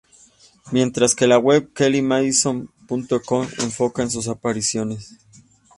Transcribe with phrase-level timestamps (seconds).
[0.71, 5.19] Mientras que la web KellyMadison.com enfoca en sus apariciones.